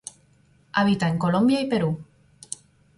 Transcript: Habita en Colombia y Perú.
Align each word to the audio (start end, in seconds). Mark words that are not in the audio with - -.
Habita 0.71 1.07
en 1.09 1.19
Colombia 1.19 1.61
y 1.61 1.67
Perú. 1.69 2.03